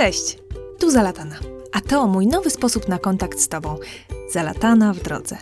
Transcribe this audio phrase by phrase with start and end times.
[0.00, 0.38] Cześć,
[0.78, 1.36] tu Zalatana.
[1.72, 3.76] A to mój nowy sposób na kontakt z Tobą.
[4.32, 5.38] Zalatana w drodze.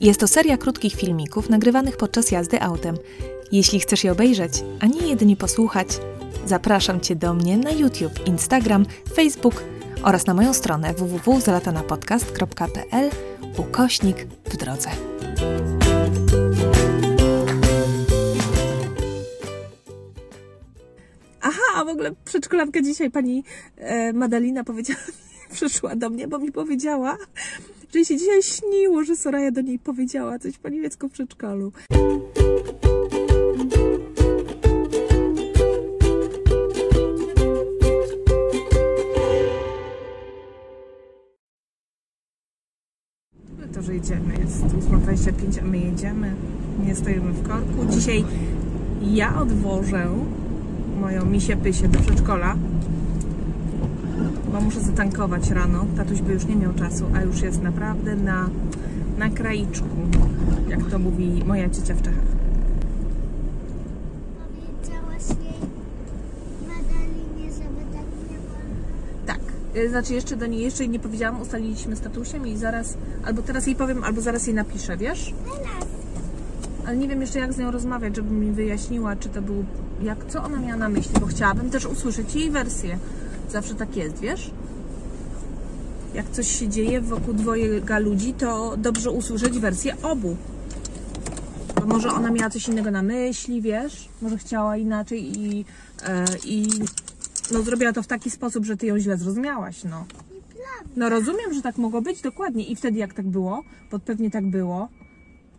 [0.00, 2.96] Jest to seria krótkich filmików nagrywanych podczas jazdy autem.
[3.52, 5.88] Jeśli chcesz je obejrzeć, a nie jedynie posłuchać,
[6.46, 9.62] zapraszam Cię do mnie na YouTube, Instagram, Facebook
[10.02, 13.10] oraz na moją stronę www.zalatanapodcast.pl
[13.56, 14.90] ukośnik w drodze.
[21.84, 23.44] W ogóle przedszkolanka dzisiaj pani
[23.76, 25.00] e, Madalina powiedziała,
[25.52, 27.16] przyszła do mnie, bo mi powiedziała,
[27.94, 31.72] że się dzisiaj śniło, że Soraya do niej powiedziała coś po niemiecku w przedszkolu.
[43.74, 46.34] To, że jedziemy, jest 8.25, a my jedziemy,
[46.86, 47.86] nie stoimy w korku.
[47.90, 48.24] Dzisiaj
[49.02, 50.08] ja odwożę
[51.02, 52.56] moją misię pysię do przedszkola,
[54.52, 55.86] bo muszę zatankować rano.
[55.96, 58.50] Tatuś by już nie miał czasu, a już jest naprawdę na,
[59.18, 59.86] na kraiczku,
[60.68, 62.24] jak to mówi moja ciocia w Czechach.
[69.26, 69.38] Tak.
[69.38, 69.40] Tak,
[69.76, 73.66] y, znaczy jeszcze do niej, jeszcze nie powiedziałam, ustaliliśmy z tatusiem i zaraz, albo teraz
[73.66, 75.34] jej powiem, albo zaraz jej napiszę, wiesz?
[76.92, 79.64] Ale nie wiem jeszcze jak z nią rozmawiać, żeby mi wyjaśniła, czy to był,
[80.02, 82.98] jak, co ona miała na myśli, bo chciałabym też usłyszeć jej wersję.
[83.50, 84.50] Zawsze tak jest, wiesz?
[86.14, 90.36] Jak coś się dzieje wokół dwojga ludzi, to dobrze usłyszeć wersję obu.
[91.80, 94.08] Bo może ona miała coś innego na myśli, wiesz?
[94.22, 95.64] Może chciała inaczej i,
[96.06, 96.68] e, i
[97.52, 100.04] no, zrobiła to w taki sposób, że ty ją źle zrozumiałaś, no.
[100.96, 102.64] No rozumiem, że tak mogło być, dokładnie.
[102.64, 104.88] I wtedy jak tak było, bo pewnie tak było,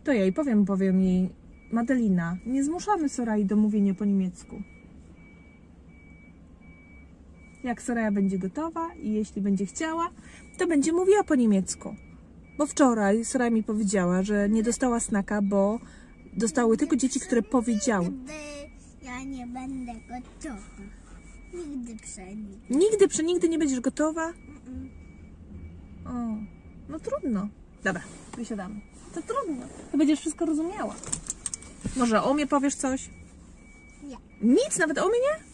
[0.04, 1.28] to ja jej powiem, powiem jej,
[1.72, 4.62] Madelina, nie zmuszamy Sorai do mówienia po niemiecku.
[7.64, 10.10] Jak Soraya będzie gotowa i jeśli będzie chciała,
[10.58, 11.94] to będzie mówiła po niemiecku.
[12.58, 15.80] Bo wczoraj Soraya mi powiedziała, że nie dostała snaka, bo
[16.36, 18.04] dostały tylko dzieci, które powiedziały.
[18.08, 18.32] Nigdy
[19.02, 20.60] ja nie będę gotowa.
[21.54, 22.58] Nigdy przenigdy.
[22.70, 24.32] Nigdy, przenigdy nie będziesz gotowa?
[26.06, 26.12] O,
[26.88, 27.48] no trudno.
[27.84, 28.02] Dobra,
[28.36, 28.93] wysiadamy.
[29.14, 29.66] To trudno.
[29.92, 30.94] To będziesz wszystko rozumiała.
[31.96, 33.08] Może o mnie powiesz coś?
[34.02, 34.16] Nie.
[34.42, 35.44] Nic, nawet o mnie nie?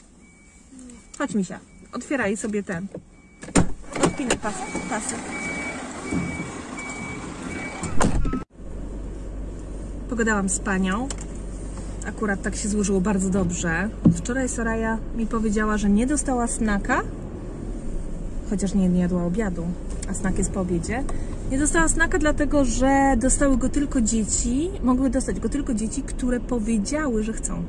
[1.19, 1.61] Chodź, Misia.
[1.93, 2.87] Otwieraj sobie ten.
[4.05, 4.55] Odpinaj pas,
[4.91, 5.15] pasy.
[10.11, 11.09] Pogadałam z panią.
[12.07, 13.89] Akurat tak się złożyło bardzo dobrze.
[14.17, 17.03] Wczoraj Soraya mi powiedziała, że nie dostała snaka,
[18.51, 19.67] chociaż nie, nie jadła obiadu,
[20.11, 21.05] a snak jest po obiedzie.
[21.51, 26.41] Nie dostała snaka, dlatego że dostały go tylko dzieci, mogły dostać go tylko dzieci, które
[26.41, 27.63] powiedziały, że chcą.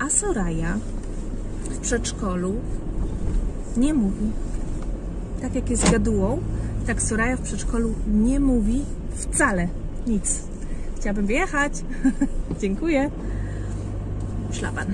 [0.00, 0.78] A Soraya
[1.70, 2.54] w przedszkolu
[3.76, 4.30] nie mówi.
[5.42, 6.40] Tak jak jest gadułą,
[6.86, 8.84] tak Soraya w przedszkolu nie mówi
[9.14, 9.68] wcale
[10.06, 10.42] nic.
[10.96, 11.72] Chciałabym wyjechać.
[12.60, 13.10] Dziękuję.
[14.50, 14.86] Szlaban.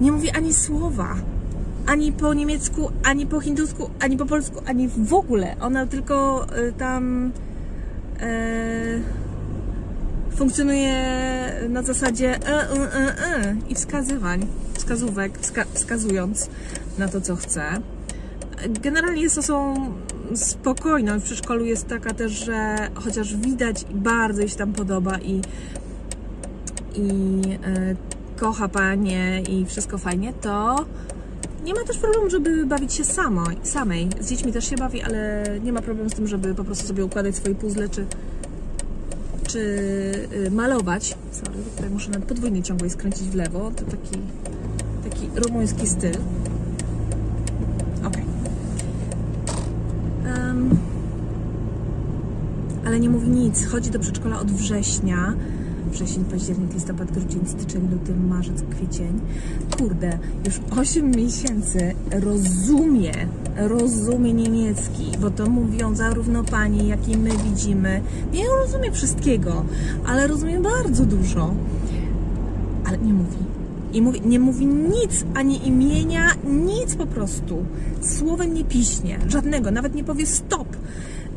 [0.00, 1.16] Nie mówi ani słowa.
[1.86, 5.56] Ani po niemiecku, ani po hindusku, ani po polsku, ani w ogóle.
[5.60, 7.32] Ona tylko y, tam
[8.22, 9.02] y,
[10.36, 10.94] funkcjonuje
[11.68, 16.50] na zasadzie e, e, e, e, i wskazywań, wskazówek, wska, wskazując
[16.98, 17.62] na to, co chce.
[18.82, 19.92] Generalnie jest osobą
[20.34, 21.20] spokojną.
[21.20, 25.40] W przedszkolu jest taka też, że chociaż widać bardzo jej się tam podoba i,
[26.94, 27.94] i e,
[28.36, 30.84] kocha panie i wszystko fajnie, to
[31.64, 34.08] nie ma też problemu, żeby bawić się samo, samej.
[34.20, 37.04] Z dziećmi też się bawi, ale nie ma problemu z tym, żeby po prostu sobie
[37.04, 38.06] układać swoje puzzle czy,
[39.48, 39.58] czy
[40.46, 41.16] y, malować.
[41.32, 43.72] Sorry, tutaj muszę na podwójnej ciągłej skręcić w lewo.
[43.76, 44.18] To taki,
[45.10, 46.16] taki rumuński styl.
[48.06, 48.24] Okej.
[50.26, 50.70] Em,
[52.86, 53.66] ale nie mówi nic.
[53.66, 55.34] Chodzi do przedszkola od września.
[55.92, 59.20] Wrzesień, październik, listopad, grudzień, styczeń, luty, marzec, kwiecień.
[59.78, 63.12] Kurde, już 8 miesięcy rozumie,
[63.56, 68.02] rozumie niemiecki, bo to mówią zarówno pani, jak i my widzimy.
[68.32, 69.64] Nie rozumie wszystkiego,
[70.06, 71.54] ale rozumie bardzo dużo.
[72.84, 73.36] Ale nie mówi.
[73.92, 77.64] I mówi, nie mówi nic, ani imienia, nic po prostu.
[78.00, 80.68] Słowem nie piśnie, żadnego, nawet nie powie stop.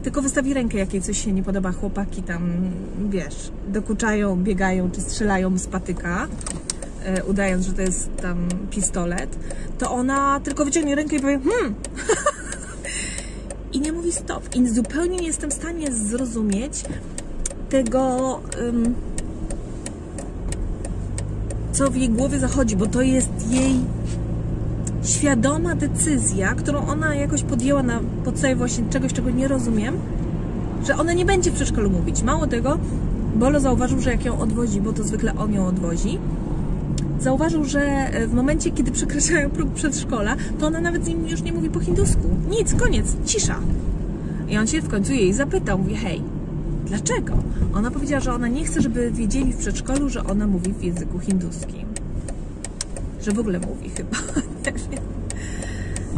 [0.05, 1.71] Tylko wystawi rękę, jak jej coś się nie podoba.
[1.71, 2.71] Chłopaki tam,
[3.09, 6.27] wiesz, dokuczają, biegają czy strzelają z patyka,
[7.03, 9.39] e, udając, że to jest tam pistolet.
[9.77, 11.75] To ona tylko wyciągnie rękę i powie hmm.
[13.73, 14.55] I nie mówi stop.
[14.55, 16.83] I zupełnie nie jestem w stanie zrozumieć
[17.69, 18.95] tego, ym,
[21.71, 23.75] co w jej głowie zachodzi, bo to jest jej
[25.05, 29.95] świadoma decyzja, którą ona jakoś podjęła na podstawie właśnie czegoś, czego nie rozumiem,
[30.87, 32.23] że ona nie będzie w przedszkolu mówić.
[32.23, 32.77] Mało tego,
[33.35, 36.19] Bolo zauważył, że jak ją odwozi, bo to zwykle on ją odwozi,
[37.19, 41.53] zauważył, że w momencie, kiedy przekraczają próg przedszkola, to ona nawet z nim już nie
[41.53, 42.27] mówi po hindusku.
[42.49, 43.59] Nic, koniec, cisza.
[44.49, 46.21] I on się w końcu jej zapytał, mówi, hej,
[46.85, 47.33] dlaczego?
[47.73, 51.19] Ona powiedziała, że ona nie chce, żeby wiedzieli w przedszkolu, że ona mówi w języku
[51.19, 51.85] hinduskim.
[53.21, 54.17] Że w ogóle mówi chyba.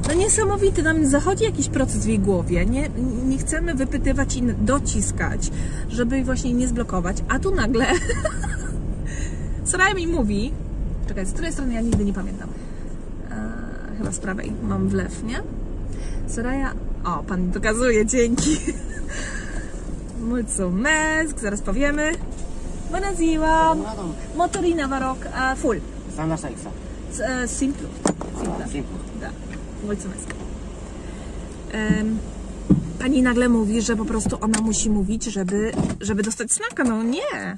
[0.07, 2.65] No niesamowity, nam zachodzi jakiś proces w jej głowie.
[2.65, 2.89] Nie,
[3.25, 5.51] nie chcemy wypytywać i dociskać,
[5.89, 7.17] żeby właśnie nie zblokować.
[7.29, 7.85] A tu nagle
[9.71, 10.51] Soraya mi mówi,
[11.07, 12.49] czekaj, z której strony ja nigdy nie pamiętam.
[13.31, 15.41] Eee, chyba z prawej mam wlew, nie?
[16.27, 16.71] Soraya,
[17.05, 18.57] o, pan mi pokazuje, dzięki.
[20.29, 22.11] Muito mesk, zaraz powiemy.
[23.17, 23.75] Ziua!
[23.75, 25.79] Madam, Motorina rog, uh, full.
[26.13, 26.69] standard size.
[27.23, 27.87] Uh, simplu.
[28.71, 28.97] Simple.
[29.21, 29.29] Da.
[29.87, 30.27] Mulțumesc.
[32.99, 36.83] Pani nagle mówi, że po prostu ona musi mówić, żeby, żeby dostać snaka.
[36.83, 37.57] No nie.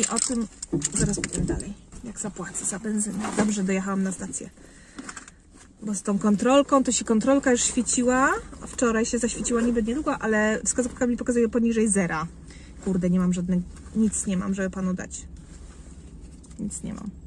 [0.00, 0.46] I o tym
[0.94, 1.74] zaraz powiem dalej.
[2.04, 3.24] Jak zapłacę za benzynę.
[3.36, 4.50] Dobrze dojechałam na stację.
[5.82, 8.32] Bo z tą kontrolką, to się kontrolka już świeciła.
[8.66, 12.26] Wczoraj się zaświeciła niby niedługo, ale wskazówka mi pokazuje poniżej zera.
[12.84, 13.62] Kurde, nie mam żadnego,
[13.96, 15.26] nic nie mam, żeby panu dać.
[16.60, 17.25] Nic nie mam.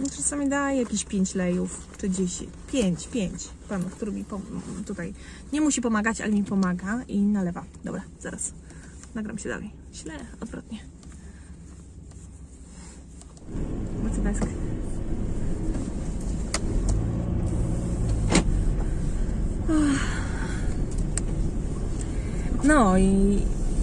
[0.00, 2.50] No, czasami daje jakieś 5 lejów, czy 10.
[2.72, 4.24] 5, 5 panu, który mi
[4.86, 5.14] tutaj
[5.52, 7.64] nie musi pomagać, ale mi pomaga i nalewa.
[7.84, 8.52] Dobra, zaraz.
[9.14, 9.70] Nagram się dalej.
[9.94, 10.78] Źle, odwrotnie.
[14.04, 14.42] Mocywesk.
[22.64, 23.38] No i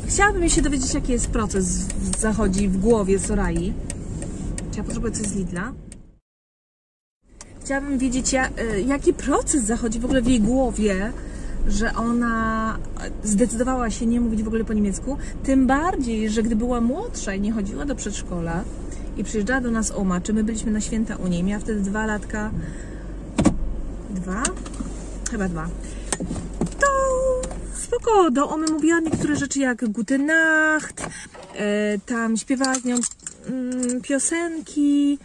[0.08, 1.86] chciałabym się dowiedzieć, jaki jest proces
[2.20, 3.74] zachodzi w głowie Sorai.
[4.72, 5.74] Czy ja potrzebuję coś z Lidla?
[7.68, 11.12] Chciałabym wiedzieć, y, jaki proces zachodzi w ogóle w jej głowie,
[11.68, 12.78] że ona
[13.24, 15.18] zdecydowała się nie mówić w ogóle po niemiecku.
[15.44, 18.64] Tym bardziej, że gdy była młodsza i nie chodziła do przedszkola
[19.18, 22.06] i przyjeżdżała do nas Oma, czy my byliśmy na święta u niej, miała wtedy dwa
[22.06, 22.52] latka.
[24.10, 24.44] Dwa?
[25.32, 25.68] Chyba dwa.
[26.80, 26.88] To
[27.82, 31.08] spoko, do Omy mówiła niektóre rzeczy jak Gute Nacht,
[31.56, 32.96] e, tam śpiewała z nią
[33.50, 35.20] mm, piosenki.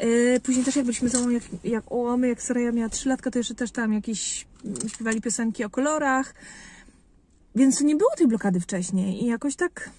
[0.00, 1.84] E, Później też jak byliśmy z jak, jak
[2.28, 6.34] jak Soraya miała 3 latka, to jeszcze też tam jakieś mm, śpiewali piosenki o kolorach.
[7.54, 9.90] Więc nie było tej blokady wcześniej i jakoś tak...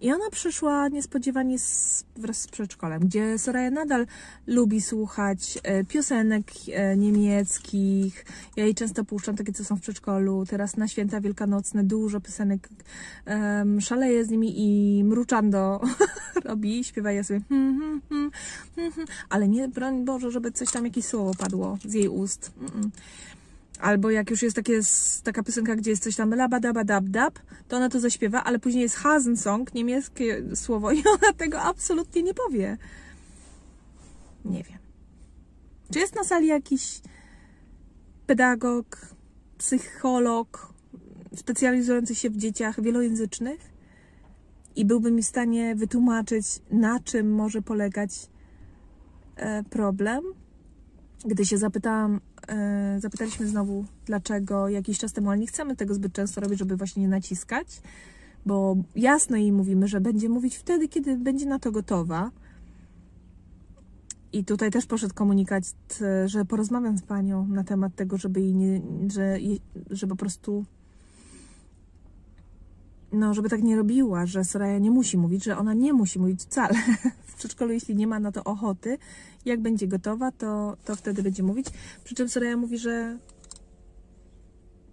[0.00, 4.06] I ona przyszła niespodziewanie z, wraz z przedszkolem, gdzie Soraya nadal
[4.46, 8.24] lubi słuchać e, piosenek e, niemieckich.
[8.56, 10.44] Ja jej często puszczam takie, co są w przedszkolu.
[10.46, 12.68] Teraz na święta wielkanocne dużo piosenek
[13.26, 15.80] um, szaleje z nimi i mruczando
[16.44, 18.30] robi, śpiewa ja sobie hmm, hmm, hmm,
[18.76, 19.08] hmm, hmm.
[19.28, 22.52] ale nie, broń Boże, żeby coś tam, jakieś słowo padło z jej ust.
[22.60, 22.90] Mm-mm.
[23.80, 24.80] Albo jak już jest takie,
[25.24, 27.38] taka piosenka, gdzie jest coś tam labadabadabdab,
[27.68, 32.34] to ona to zaśpiewa, ale później jest Hasensong, niemieckie słowo i ona tego absolutnie nie
[32.34, 32.76] powie.
[34.44, 34.78] Nie wiem.
[35.92, 37.00] Czy jest na sali jakiś
[38.26, 39.06] pedagog,
[39.58, 40.72] psycholog
[41.34, 43.60] specjalizujący się w dzieciach wielojęzycznych
[44.76, 48.10] i byłby mi w stanie wytłumaczyć, na czym może polegać
[49.36, 50.22] e, problem?
[51.26, 56.12] Gdy się zapytałam, e, zapytaliśmy znowu, dlaczego jakiś czas temu, ale nie chcemy tego zbyt
[56.12, 57.82] często robić, żeby właśnie nie naciskać,
[58.46, 62.30] bo jasno jej mówimy, że będzie mówić wtedy, kiedy będzie na to gotowa.
[64.32, 65.64] I tutaj też poszedł komunikat,
[66.00, 69.38] e, że porozmawiam z panią na temat tego, żeby jej nie, że,
[69.90, 70.64] że po prostu
[73.12, 76.42] no, żeby tak nie robiła, że Soraya nie musi mówić, że ona nie musi mówić
[76.42, 76.74] wcale
[77.26, 78.98] w przedszkolu, jeśli nie ma na to ochoty.
[79.44, 81.66] Jak będzie gotowa, to, to wtedy będzie mówić.
[82.04, 83.18] Przy czym Soraya mówi, że,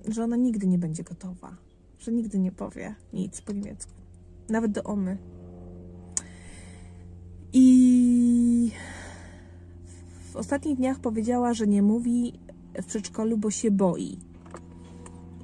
[0.07, 1.55] że ona nigdy nie będzie gotowa,
[1.99, 3.91] że nigdy nie powie nic po niemiecku,
[4.49, 5.17] nawet do omy.
[7.53, 8.71] I
[10.31, 12.33] w ostatnich dniach powiedziała, że nie mówi
[12.81, 14.17] w przedszkolu, bo się boi.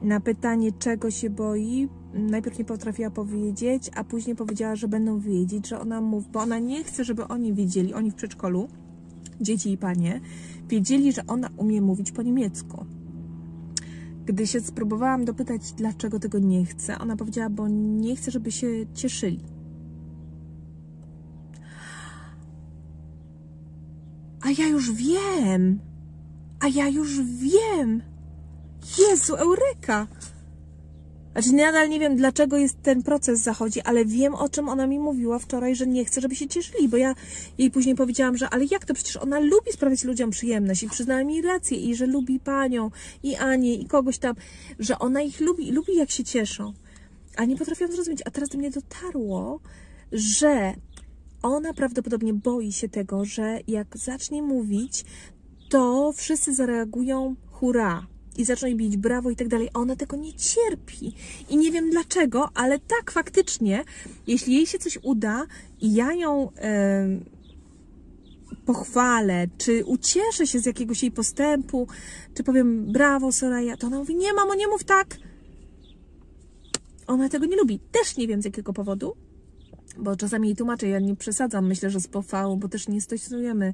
[0.02, 5.68] Na pytanie, czego się boi, najpierw nie potrafiła powiedzieć, a później powiedziała, że będą wiedzieć,
[5.68, 8.68] że ona mówi, bo ona nie chce, żeby oni wiedzieli, oni w przedszkolu,
[9.42, 10.22] dzieci i panie,
[10.70, 12.86] wiedzieli, że ona umie mówić po niemiecku.
[14.26, 18.68] Gdy się spróbowałam dopytać, dlaczego tego nie chce, ona powiedziała, bo nie chce, żeby się
[18.94, 19.40] cieszyli.
[24.42, 25.80] A ja już wiem!
[26.60, 28.02] A ja już wiem!
[28.98, 30.08] Jezu, Eureka!
[31.34, 35.00] Znaczy nadal nie wiem, dlaczego jest ten proces zachodzi, ale wiem, o czym ona mi
[35.00, 37.16] mówiła wczoraj, że nie chce, żeby się cieszyli, bo ja
[37.58, 41.24] jej później powiedziałam, że ale jak to, przecież ona lubi sprawiać ludziom przyjemność i przyznała
[41.24, 42.92] mi rację i że lubi panią
[43.24, 44.36] i Anię i kogoś tam,
[44.80, 46.74] że ona ich lubi lubi jak się cieszą.
[47.36, 49.60] A nie potrafiłam zrozumieć, a teraz do mnie dotarło,
[50.12, 50.74] że
[51.42, 55.06] ona prawdopodobnie boi się tego, że jak zacznie mówić,
[55.70, 58.08] to wszyscy zareagują hurra
[58.38, 59.70] i zaczną jej bić brawo i tak dalej.
[59.74, 61.16] A ona tego nie cierpi.
[61.50, 63.84] I nie wiem dlaczego, ale tak faktycznie,
[64.28, 65.46] jeśli jej się coś uda
[65.82, 67.26] i ja ją em,
[68.66, 71.88] pochwalę, czy ucieszę się z jakiegoś jej postępu,
[72.34, 75.18] czy powiem brawo Soraya, to ona mówi, nie mamo, nie mów tak.
[77.08, 77.80] Ona tego nie lubi.
[77.92, 79.16] Też nie wiem z jakiego powodu,
[79.98, 83.74] bo czasami jej tłumaczę, ja nie przesadzam, myślę, że z pochwałą, bo też nie stosujemy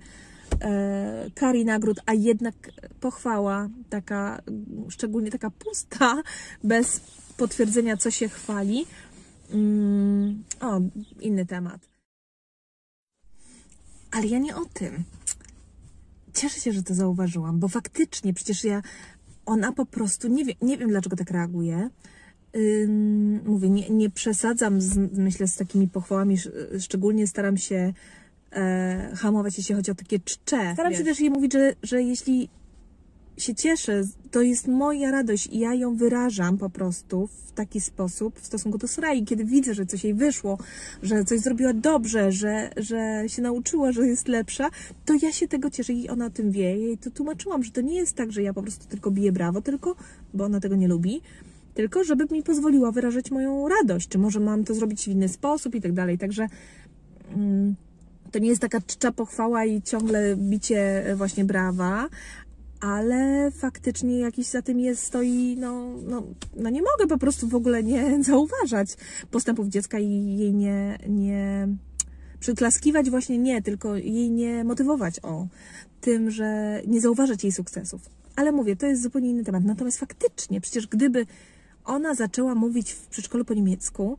[0.61, 2.55] e, kar i nagród, a jednak
[2.99, 4.41] pochwała taka,
[4.89, 6.23] szczególnie taka pusta,
[6.63, 7.01] bez
[7.37, 8.85] potwierdzenia, co się chwali.
[9.53, 10.81] Mm, o,
[11.19, 11.89] inny temat.
[14.11, 15.03] Ale ja nie o tym.
[16.33, 18.81] Cieszę się, że to zauważyłam, bo faktycznie przecież ja,
[19.45, 21.89] ona po prostu, nie, wie, nie wiem dlaczego tak reaguje.
[22.55, 27.93] Ym, mówię, nie, nie przesadzam, z, myślę, z takimi pochwałami, sz- szczególnie staram się
[28.55, 30.73] e, hamować, jeśli chodzi o takie czcze.
[30.73, 32.49] Staram się też jej mówić, że, że jeśli
[33.37, 38.39] się cieszę, to jest moja radość i ja ją wyrażam po prostu w taki sposób
[38.39, 40.57] w stosunku do Sorai, kiedy widzę, że coś jej wyszło,
[41.03, 44.69] że coś zrobiła dobrze, że, że się nauczyła, że jest lepsza,
[45.05, 46.63] to ja się tego cieszę i ona o tym wie.
[46.63, 49.31] Ja Jej to tłumaczyłam, że to nie jest tak, że ja po prostu tylko biję
[49.31, 49.95] brawo, tylko,
[50.33, 51.21] bo ona tego nie lubi,
[51.73, 55.75] tylko żeby mi pozwoliła wyrażać moją radość, czy może mam to zrobić w inny sposób
[55.75, 56.17] i tak dalej.
[56.17, 56.47] Także
[57.35, 57.75] mm,
[58.35, 62.09] to nie jest taka czcza pochwała i ciągle bicie e, właśnie brawa,
[62.79, 66.23] ale faktycznie jakiś za tym jest, stoi, no, no,
[66.55, 68.97] no nie mogę po prostu w ogóle nie zauważać
[69.31, 71.67] postępów dziecka i jej nie, nie
[72.39, 75.47] przyklaskiwać właśnie nie, tylko jej nie motywować o
[76.01, 78.01] tym, że nie zauważać jej sukcesów.
[78.35, 79.63] Ale mówię, to jest zupełnie inny temat.
[79.63, 81.25] Natomiast faktycznie, przecież gdyby
[81.85, 84.17] ona zaczęła mówić w przedszkolu po niemiecku,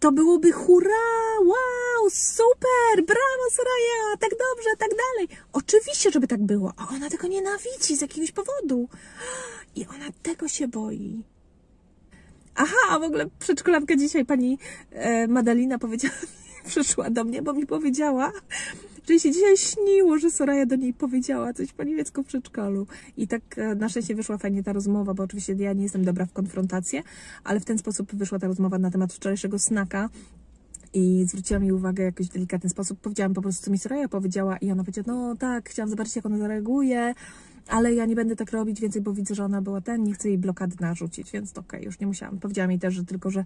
[0.00, 1.06] to byłoby hurra,
[1.40, 5.28] wow, super, brawo Soraya, tak dobrze, tak dalej.
[5.52, 8.88] Oczywiście, żeby tak było, a ona tego nienawidzi z jakiegoś powodu.
[9.76, 11.22] I ona tego się boi.
[12.54, 14.58] Aha, a w ogóle przedszkolanka dzisiaj, pani
[14.90, 16.14] e, Madalina powiedziała
[16.68, 18.32] przyszła do mnie, bo mi powiedziała,
[19.08, 22.86] że jej się dzisiaj śniło, że Soraya do niej powiedziała coś po niemiecku w przedszkolu.
[23.16, 26.26] I tak e, na szczęście wyszła fajnie ta rozmowa, bo oczywiście ja nie jestem dobra
[26.26, 27.02] w konfrontację,
[27.44, 30.08] ale w ten sposób wyszła ta rozmowa na temat wczorajszego snaka.
[30.94, 33.00] I zwróciła mi uwagę w jakiś delikatny sposób.
[33.00, 36.26] Powiedziałam po prostu, co mi Soraya powiedziała i ona powiedziała, no tak, chciałam zobaczyć, jak
[36.26, 37.14] ona zareaguje,
[37.68, 40.28] ale ja nie będę tak robić więcej, bo widzę, że ona była ten, nie chcę
[40.28, 42.38] jej blokady narzucić, więc okej, już nie musiałam.
[42.38, 43.44] Powiedziała mi też, że tylko, że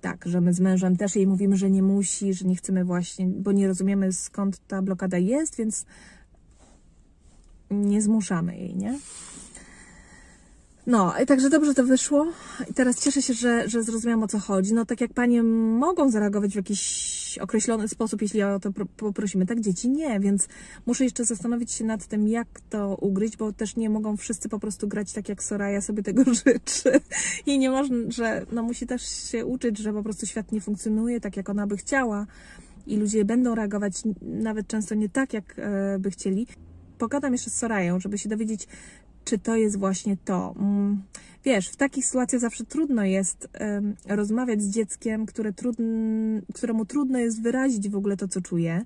[0.00, 3.26] tak, że my z mężem też jej mówimy, że nie musi, że nie chcemy właśnie,
[3.26, 5.86] bo nie rozumiemy skąd ta blokada jest, więc
[7.70, 8.98] nie zmuszamy jej, nie?
[10.86, 12.26] No, także dobrze to wyszło.
[12.70, 14.74] I teraz cieszę się, że, że zrozumiałam o co chodzi.
[14.74, 16.80] No, tak jak panie mogą zareagować w jakiś
[17.38, 20.48] określony sposób, jeśli o to pro- poprosimy, tak dzieci nie, więc
[20.86, 24.58] muszę jeszcze zastanowić się nad tym, jak to ugryźć, bo też nie mogą wszyscy po
[24.58, 27.00] prostu grać tak, jak Soraya sobie tego życzy.
[27.46, 31.20] I nie można, że no, musi też się uczyć, że po prostu świat nie funkcjonuje
[31.20, 32.26] tak, jak ona by chciała.
[32.86, 36.46] I ludzie będą reagować nawet często nie tak, jak e, by chcieli.
[36.98, 38.68] Pogadam jeszcze z Sorają, żeby się dowiedzieć,
[39.30, 40.54] czy to jest właśnie to.
[40.58, 41.02] Mm,
[41.44, 43.48] Wiesz, w takich sytuacjach zawsze trudno jest
[44.08, 45.52] rozmawiać z dzieckiem, które
[46.54, 48.84] któremu trudno jest wyrazić w ogóle to, co czuje,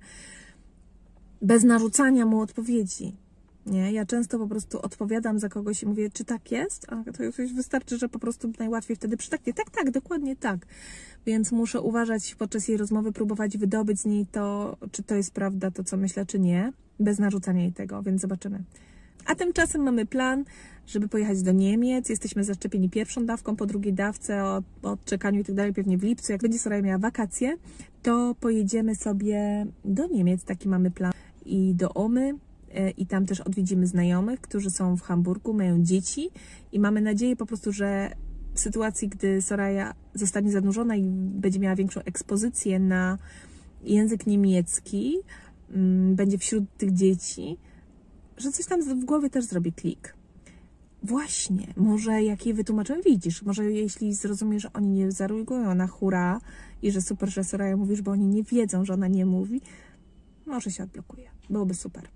[1.43, 3.17] bez narzucania mu odpowiedzi.
[3.67, 6.87] Nie, ja często po prostu odpowiadam za kogoś i mówię, czy tak jest?
[6.93, 9.55] A to już wystarczy, że po prostu najłatwiej wtedy przytaknie.
[9.55, 10.67] Tak, tak, dokładnie tak.
[11.27, 15.71] Więc muszę uważać podczas jej rozmowy, próbować wydobyć z niej to, czy to jest prawda,
[15.71, 18.65] to co myślę, czy nie, bez narzucania jej tego, więc zobaczymy.
[19.27, 20.45] A tymczasem mamy plan,
[20.87, 22.09] żeby pojechać do Niemiec.
[22.09, 26.03] Jesteśmy zaszczepieni pierwszą dawką, po drugiej dawce, o, o czekaniu i tak dalej, pewnie w
[26.03, 26.33] lipcu.
[26.33, 27.57] Jak będzie Soraya miała wakacje,
[28.03, 31.13] to pojedziemy sobie do Niemiec, taki mamy plan.
[31.47, 32.35] I do Omy.
[32.75, 36.31] e, I tam też odwiedzimy znajomych, którzy są w Hamburgu, mają dzieci
[36.73, 38.11] i mamy nadzieję po prostu, że
[38.55, 43.19] w sytuacji, gdy Soraya zostanie zanurzona i będzie miała większą ekspozycję na
[43.83, 45.17] język niemiecki,
[45.71, 47.59] mm, będzie wśród tych dzieci,
[48.37, 50.15] że coś tam w głowie też zrobi klik.
[51.03, 56.41] Właśnie, może jak jej wytłumaczę, widzisz, może jeśli zrozumiesz, że oni nie zareagują na hura
[56.83, 59.61] i że super, że Soraya mówisz, bo oni nie wiedzą, że ona nie mówi,
[60.47, 61.31] może się odblokuje.
[61.51, 62.09] Byłoby super.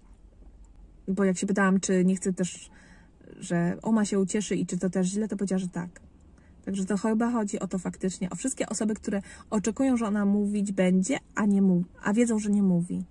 [1.08, 2.70] Bo jak się pytałam, czy nie chce też,
[3.38, 6.00] że Oma się ucieszy i czy to też źle, to powiedziała, że tak.
[6.64, 10.72] Także to chyba chodzi o to faktycznie, o wszystkie osoby, które oczekują, że ona mówić
[10.72, 13.04] będzie, a, nie mów, a wiedzą, że nie mówi.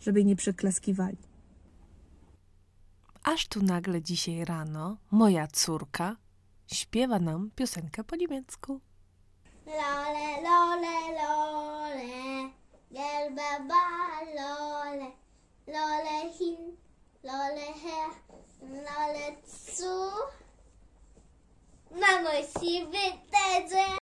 [0.00, 1.27] Żeby jej nie przyklaskiwali.
[3.22, 6.16] Aż tu nagle dzisiaj rano moja córka
[6.72, 8.80] śpiewa nam piosenkę po niemiecku.
[9.66, 12.50] Lole, lole, lole,
[12.90, 15.10] gelbe Ball, lole,
[15.66, 16.76] lole hin,
[17.24, 18.10] lole her,
[18.62, 20.10] lole zu.
[21.90, 23.97] Mamo, si wytedzę.